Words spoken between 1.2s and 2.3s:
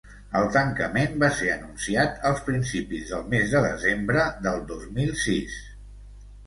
va ser anunciat